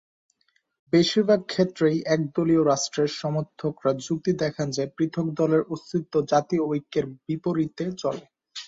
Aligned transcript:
বেশিরভাগ 0.93 1.39
ক্ষেত্রেই 1.45 1.97
একদলীয় 2.07 2.63
রাষ্ট্রের 2.65 3.09
সমর্থকরা 3.21 3.91
যুক্তি 4.05 4.31
দেখান 4.43 4.67
যে 4.71 4.83
পৃথক 4.95 5.27
দলের 5.39 5.61
অস্তিত্ব 5.73 6.13
জাতীয় 6.31 6.63
ঐক্যের 6.67 7.05
বিপরীতে 7.25 7.85
চলে। 8.01 8.23